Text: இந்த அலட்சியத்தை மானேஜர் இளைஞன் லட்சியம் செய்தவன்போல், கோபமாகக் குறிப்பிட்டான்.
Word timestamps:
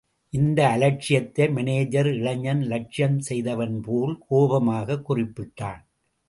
இந்த 0.29 0.67
அலட்சியத்தை 0.67 1.49
மானேஜர் 1.49 2.07
இளைஞன் 2.07 2.61
லட்சியம் 2.61 3.19
செய்தவன்போல், 3.19 4.17
கோபமாகக் 4.29 5.11
குறிப்பிட்டான். 5.11 5.81